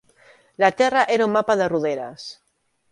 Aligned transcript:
La 0.63 0.71
terra 0.79 1.03
era 1.17 1.29
un 1.29 1.37
mapa 1.37 1.59
de 1.63 1.71
roderes 1.77 2.29